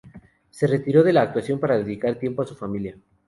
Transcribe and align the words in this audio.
Se 0.49 0.65
retiró 0.65 1.03
de 1.03 1.13
la 1.13 1.21
actuación 1.21 1.59
para 1.59 1.77
dedicar 1.77 2.15
tiempo 2.17 2.41
a 2.41 2.47
su 2.47 2.55
familia. 2.55 2.97